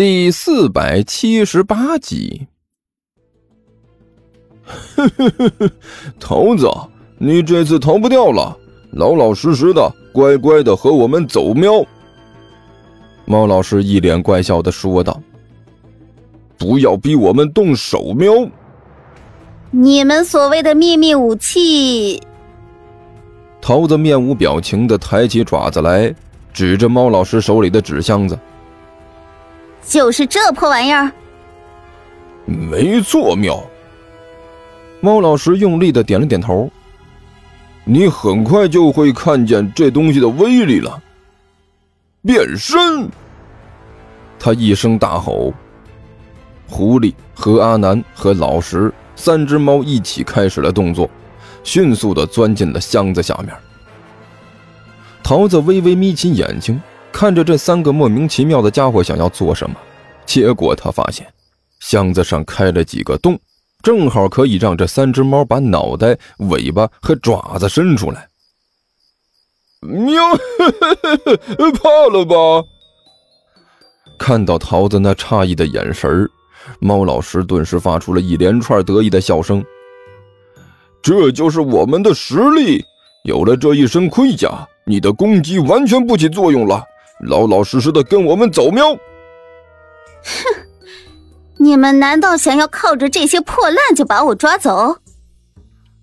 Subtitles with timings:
[0.00, 2.46] 第四百七十八集。
[6.18, 6.66] 桃子，
[7.18, 8.56] 你这次逃不掉了，
[8.92, 11.84] 老老实实的，乖乖的和我们走喵。
[13.26, 15.20] 猫老师一脸怪笑的说道
[16.56, 18.48] ：“不要逼我们动手喵！
[19.70, 22.22] 你们所谓的秘密武器。”
[23.60, 26.14] 桃子面无表情的抬起爪子来，
[26.54, 28.38] 指着猫老师手里的纸箱子
[29.86, 31.10] ：“就是这破玩意儿。
[32.44, 33.62] ”“没错，妙。”
[35.00, 36.70] 猫老师用力的点了点头。
[37.84, 41.02] “你很快就会看见这东西的威力了。”
[42.22, 43.08] 变身！
[44.38, 45.52] 他一声大吼。
[46.68, 51.08] 狐狸和阿南和老石三只猫一起开始了动作。
[51.62, 53.54] 迅速的钻进了箱子下面。
[55.22, 56.80] 桃子微微眯起眼睛，
[57.12, 59.76] 看着这三个莫名其妙的家伙想要做什么。
[60.24, 61.26] 结果他发现，
[61.80, 63.38] 箱子上开了几个洞，
[63.82, 68.28] 正好可以让这三只猫把脑袋、尾巴和爪子伸出来。
[69.80, 70.22] 喵，
[71.72, 72.68] 怕了吧？
[74.18, 76.28] 看到桃子那诧异的眼神
[76.78, 79.64] 猫老师顿时发出了一连串得意的笑声。
[81.02, 82.84] 这就是我们的实力。
[83.24, 86.84] 有了这一身盔甲，你的攻击完全不起作用了。
[87.22, 88.94] 老老实实的跟我们走，喵！
[88.94, 89.00] 哼，
[91.58, 94.98] 你们难道想要靠着这些破烂就把我抓走？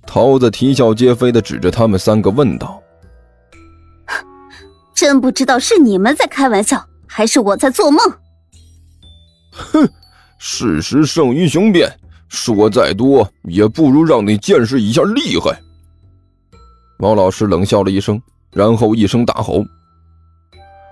[0.06, 2.82] 桃子啼笑皆非的指着他们三个问道
[4.96, 8.00] ：“真不知道是你们在开玩笑，还是我在做梦？”
[9.52, 9.90] 哼，
[10.38, 11.92] 事实胜于雄辩。
[12.30, 15.58] 说再多也不如让你见识一下厉害。
[16.98, 18.22] 猫老师冷笑了一声，
[18.52, 19.64] 然后一声大吼：“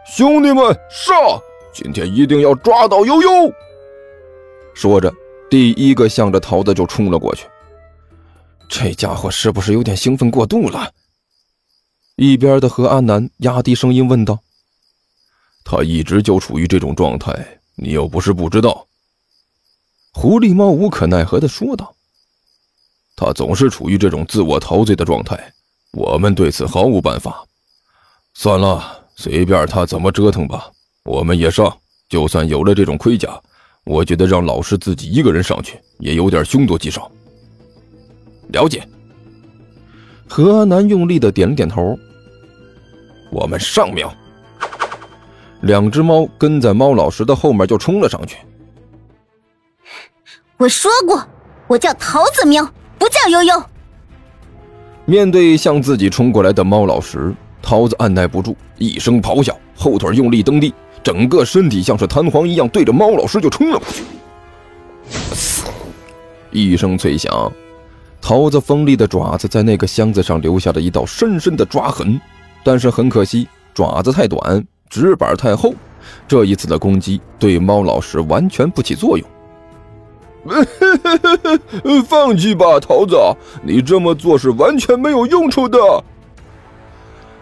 [0.06, 1.42] 兄弟们，上！
[1.74, 3.30] 今天一定要抓到悠悠！”
[4.76, 5.12] 说着，
[5.50, 7.48] 第一个向着桃子就冲了过去。
[8.70, 10.92] 这家伙是不是有点兴奋过度了？
[12.18, 14.40] 一边的何阿南压低声音问道
[15.66, 18.88] ：“他一直就处于这种状态，你又不是不知道。”
[20.14, 21.94] 狐狸猫无可奈何的说道
[23.18, 25.52] ：“他总是处于这种自我陶醉的状态，
[25.94, 27.46] 我们对此毫无办法。
[28.34, 30.70] 算了，随便他怎么折腾吧。
[31.04, 31.76] 我们也上，
[32.10, 33.40] 就算有了这种盔甲，
[33.84, 37.12] 我觉得让老师自己一个人上去也有点凶多吉少。”
[38.50, 38.88] 了解。
[40.28, 41.98] 何阿南用力的点了点头。
[43.32, 44.14] 我们上喵！
[45.62, 48.38] 两只猫跟在猫老师的后面就冲了上去。
[50.58, 51.24] 我说过，
[51.68, 52.64] 我叫桃子喵，
[52.98, 53.64] 不叫悠悠。
[55.06, 60.72] 面对向自己冲过来的猫老石，桃子按耐不住，一声咆哮，后腿用力蹬地，
[61.04, 64.04] 整个身体像是弹簧一样，对着猫老师就冲了过去。
[66.52, 67.52] 一声脆响，
[68.22, 72.22] 桃子锋利的爪子在那个箱子上留下了一道深深的抓痕，
[72.64, 75.74] 但是很可惜，爪子太短，纸板太厚，
[76.28, 79.28] 这一次的攻击对猫老师完全不起作用。
[82.08, 83.18] 放弃吧，桃子，
[83.64, 85.80] 你这么做是完全没有用处的。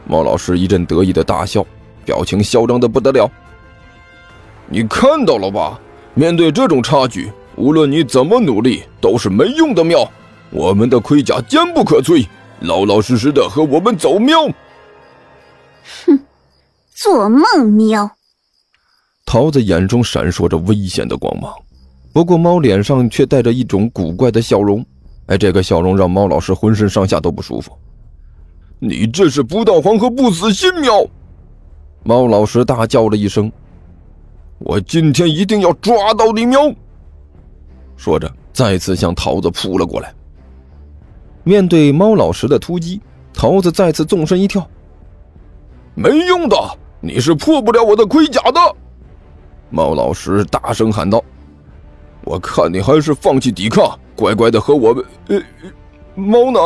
[0.05, 1.65] 猫老师一阵得意的大笑，
[2.03, 3.29] 表情嚣张的不得了。
[4.67, 5.79] 你看到了吧？
[6.13, 9.83] 面对这种差距，无论你怎么努力，都是没用的。
[9.83, 10.07] 喵，
[10.51, 12.27] 我们的盔甲坚不可摧，
[12.59, 14.19] 老老实实的和我们走。
[14.19, 14.45] 喵。
[16.05, 16.19] 哼，
[16.93, 17.71] 做梦。
[17.73, 18.11] 喵。
[19.25, 21.51] 桃子眼中闪烁着危险的光芒。
[22.13, 24.85] 不过，猫脸上却带着一种古怪的笑容。
[25.25, 27.71] 哎，这个笑容让猫老师浑身上下都不舒服。
[28.85, 30.69] 你这是不到黄河不死心！
[30.81, 31.07] 喵！
[32.03, 33.49] 猫老师大叫了一声
[34.59, 36.59] ：“我今天一定要抓到你！”喵！
[37.95, 40.13] 说着，再次向桃子扑了过来。
[41.45, 42.99] 面对猫老师的突击，
[43.33, 44.69] 桃子再次纵身一跳。
[45.95, 46.57] 没用的，
[46.99, 48.59] 你是破不了我的盔甲的！
[49.69, 51.23] 猫老师大声喊道。
[52.25, 55.05] 我看你还是放弃抵抗，乖乖的和我们……
[55.29, 55.41] 呃，
[56.15, 56.59] 猫呢？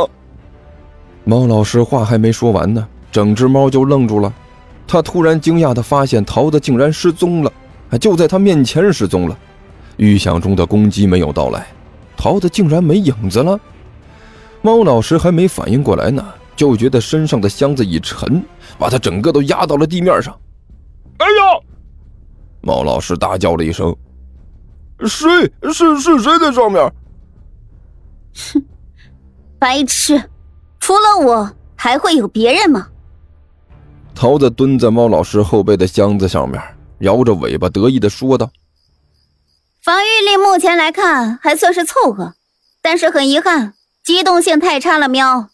[1.27, 4.33] 猫老师话还没说完呢，整只猫就愣住了。
[4.87, 7.51] 他突然惊讶的发现桃子竟然失踪了，
[7.99, 9.37] 就在他面前失踪了。
[9.97, 11.67] 预想中的攻击没有到来，
[12.15, 13.59] 桃子竟然没影子了。
[14.61, 16.25] 猫老师还没反应过来呢，
[16.55, 18.41] 就觉得身上的箱子一沉，
[18.79, 20.33] 把他整个都压到了地面上。
[21.17, 21.59] 哎呀！
[22.61, 23.93] 猫老师大叫了一声。
[25.01, 25.27] 谁
[25.73, 26.89] 是是谁在上面？
[28.53, 28.63] 哼，
[29.59, 30.23] 白痴！
[30.87, 32.87] 除了我，还会有别人吗？
[34.15, 36.63] 桃子蹲在猫老师后背的箱子上面，
[36.99, 38.49] 摇着尾巴得意的说道
[39.83, 42.35] ：“防御力目前来看还算是凑合，
[42.81, 45.09] 但是很遗憾，机动性太差了。
[45.09, 45.49] 喵，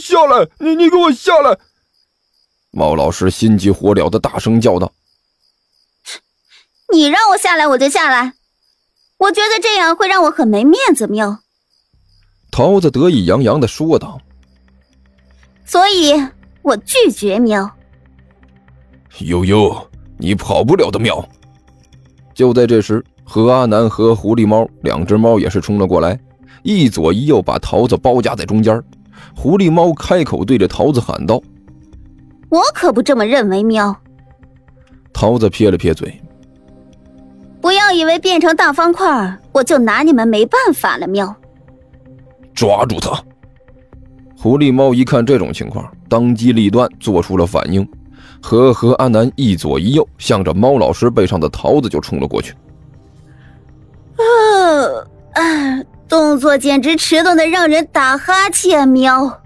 [0.00, 0.48] 下来！
[0.60, 1.58] 你你给我下来！
[2.70, 4.94] 猫老师心急火燎的大声叫道
[6.90, 8.32] ：“你让我下来，我就下来。
[9.18, 11.40] 我觉得这样会让我很没面子。”喵，
[12.60, 14.20] 桃子得意洋洋的说道
[15.64, 16.12] ：“所以
[16.60, 17.74] 我拒绝。”喵，
[19.20, 19.74] 悠悠，
[20.18, 20.98] 你跑不了的。
[20.98, 21.26] 喵。
[22.34, 26.20] 就在这时，何阿南和狐狸猫两只猫也是冲了过来，
[26.62, 28.78] 一左一右把桃子包夹在中间。
[29.34, 31.40] 狐狸猫开口对着桃子喊道
[32.50, 33.96] ：“我可不这么认为。”喵。
[35.14, 36.20] 桃子撇了撇嘴
[37.58, 41.34] ：“不要以为变成大方块，我就拿你们没办法了。”喵。
[42.54, 43.22] 抓住他！
[44.36, 47.86] 狐狸猫一看这种情况，当机立断做出了反应。
[48.42, 52.54] 和何阿南一左一右，向着猫老师背上的桃子就冲了过去。
[54.16, 58.88] 呃啊，动作简直迟钝的让人打哈欠。
[58.88, 59.42] 喵！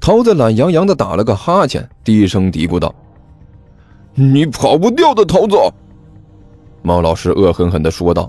[0.00, 2.92] 桃子懒洋洋的打了个哈欠，低声嘀咕道
[4.14, 5.56] ：“你跑不掉的，桃子。”
[6.82, 8.28] 猫老师恶狠狠的说道：“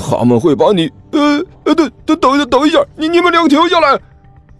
[0.00, 0.90] 他们会把你……
[1.12, 4.00] 呃呃，等等等一下，等一下，你你们两个停下来！”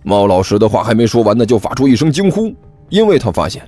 [0.04, 2.54] 猫老师的话还没说完呢，就发出一声惊呼。
[2.90, 3.62] 因为他发现，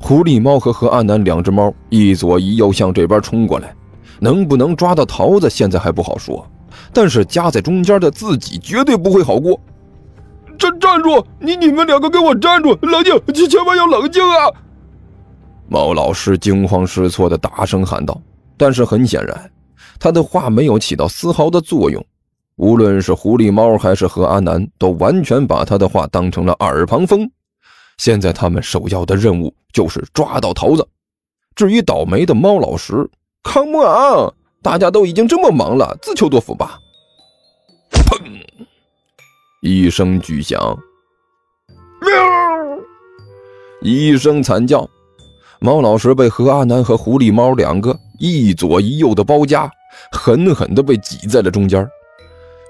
[0.00, 3.74] 狐狸猫和何阿南两只猫一左一右向这边冲过来，
[4.20, 6.46] 能不能抓到桃子现在还不好说，
[6.92, 9.60] 但是夹在中间的自己绝对不会好过。
[10.58, 11.24] 站站住！
[11.38, 12.78] 你你们两个给我站住！
[12.82, 14.52] 冷静，千千万要冷静啊！
[15.68, 18.20] 猫老师惊慌失措的大声喊道。
[18.56, 19.50] 但是很显然，
[20.00, 22.04] 他的话没有起到丝毫的作用。
[22.56, 27.30] 无论是狐狸猫还是何阿南，都完全把他的话当成了耳旁风。
[27.98, 30.86] 现在他们首要的任务就是抓到桃子。
[31.54, 33.08] 至于倒霉的猫老师
[33.44, 34.32] ，Come on！
[34.62, 36.78] 大家都已经这么忙了，自求多福吧。
[37.90, 38.18] 砰！
[39.62, 40.58] 一声巨响，
[42.00, 42.10] 喵！
[43.82, 44.88] 一声惨叫，
[45.60, 49.70] 猫老师被何阿南和狐狸猫两个一左一右的包夹，
[50.12, 51.86] 狠狠地被挤在了中间。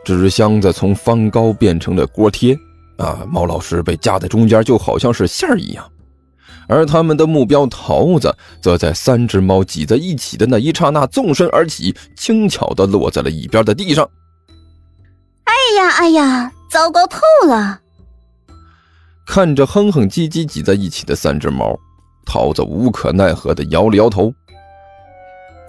[0.05, 2.57] 纸箱子从方高变成了锅贴。
[2.97, 3.27] 啊！
[3.27, 5.91] 猫老师被夹在中间，就好像是馅儿一样，
[6.69, 14.07] 而他们的目标桃子，则在三只猫挤在一起的那一刹那纵身而起，轻巧地落在了一边的地上。
[15.45, 17.19] 哎呀哎呀，糟糕透
[17.49, 17.81] 了！
[19.27, 21.75] 看着哼哼唧唧挤在一起的三只猫，
[22.27, 24.31] 桃子无可奈何地摇了摇头。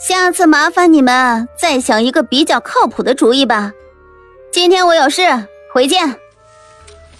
[0.01, 3.71] 下次麻烦你们再想一个比较靠谱的主意吧。
[4.51, 5.21] 今天我有事，
[5.71, 6.19] 回见。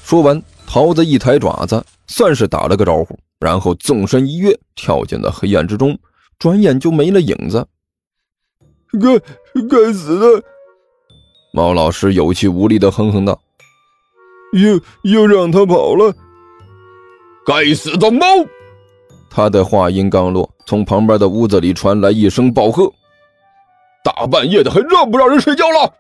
[0.04, 5.96] 说完，桃子一抬爪子，算是打了个招呼，然后纵身一跃，跳进了黑暗之中，
[6.40, 7.68] 转眼就没了影子。
[9.00, 9.20] 该
[9.70, 10.44] 该死的！
[11.54, 13.40] 猫老师有气无力的哼哼道
[14.60, 16.12] ：“又又让他跑了！
[17.46, 18.26] 该死的猫！”
[19.34, 22.92] 他的话音刚落，从旁边的屋子里传来一声暴喝
[24.04, 25.92] ：“大半夜的，还让不让人睡觉了？”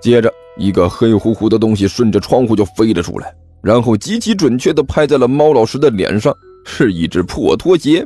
[0.00, 0.32] 接着。
[0.60, 3.32] 一个黑乎乎的东西顺着窗户就飞了出来，
[3.62, 8.04] 然后极其准确地拍在了猫老师的脸上，是一只破拖鞋。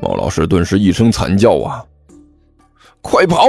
[0.00, 1.84] 猫老师顿时一声惨叫啊！
[3.00, 3.44] 快跑！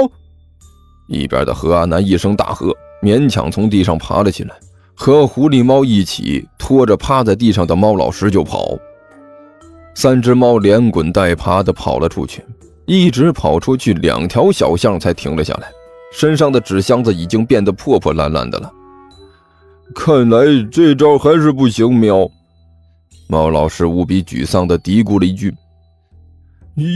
[1.06, 4.56] 一边的何阿南一声大喝，勉强从地上爬了起来，
[5.04, 8.78] 和狐狸猫一起拖着趴在地上的猫老师就跑。
[9.96, 12.44] 三只猫连滚带爬地跑了出去，
[12.86, 15.66] 一直跑出去两条小巷才停了下来。
[16.12, 18.72] 身上的纸箱子已经变得破破烂烂的了，
[19.92, 20.38] 看来
[20.70, 21.92] 这招还是不行。
[21.92, 22.30] 喵，
[23.26, 25.52] 猫老师无比沮丧的嘀咕了一句：“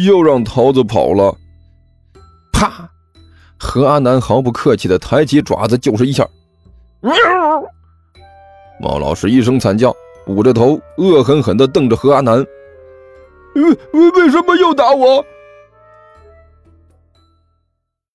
[0.06, 1.36] 又让桃子跑了。”
[2.54, 2.88] 啪！
[3.58, 6.24] 何阿南毫不客气的抬起爪子就是一下，
[7.00, 7.12] 喵！
[8.78, 9.94] 猫老师一声惨叫，
[10.26, 12.44] 捂着头，恶狠狠地瞪着何阿南
[13.54, 15.24] ：“为为什么又打我？”